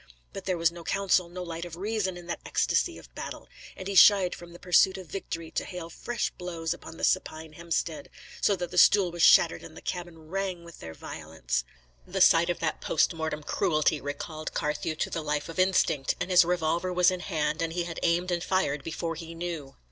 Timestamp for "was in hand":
16.91-17.61